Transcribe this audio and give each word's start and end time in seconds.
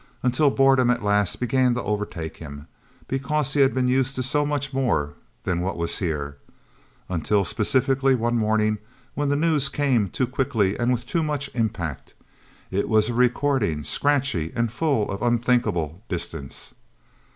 Until 0.23 0.49
boredom 0.49 0.89
at 0.89 1.03
last 1.03 1.39
began 1.39 1.75
to 1.75 1.83
overtake 1.83 2.37
him 2.37 2.65
because 3.07 3.53
he 3.53 3.61
had 3.61 3.71
been 3.71 3.87
used 3.87 4.15
to 4.15 4.23
so 4.23 4.47
much 4.47 4.73
more 4.73 5.13
than 5.43 5.61
what 5.61 5.77
was 5.77 5.99
here. 5.99 6.37
Until 7.07 7.45
specifically 7.45 8.15
one 8.15 8.35
morning, 8.35 8.79
when 9.13 9.29
the 9.29 9.35
news 9.35 9.69
came 9.69 10.09
too 10.09 10.25
quickly, 10.25 10.75
and 10.75 10.91
with 10.91 11.05
too 11.05 11.21
much 11.21 11.51
impact. 11.53 12.15
It 12.71 12.89
was 12.89 13.09
a 13.09 13.13
recording, 13.13 13.83
scratchy, 13.83 14.51
and 14.55 14.71
full 14.71 15.07
of 15.11 15.21
unthinkable 15.21 16.01
distance. 16.09 16.73